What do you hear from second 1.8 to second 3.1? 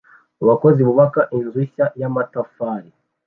y'amatafari